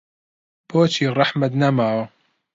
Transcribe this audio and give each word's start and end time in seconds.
بۆچی 0.69 1.05
ڕەحمت 1.17 1.53
نەماوە 1.61 2.03